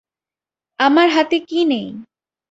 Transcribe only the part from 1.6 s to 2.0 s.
নেই?